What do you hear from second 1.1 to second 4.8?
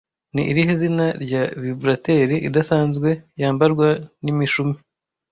rya vibrateri idasanzwe yambarwa n'imishumi